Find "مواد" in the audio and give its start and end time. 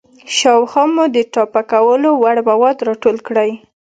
2.49-2.77